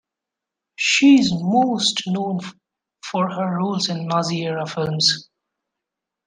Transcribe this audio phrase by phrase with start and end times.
[0.77, 2.39] She is most known
[3.05, 5.29] for her roles in Nazi-era films.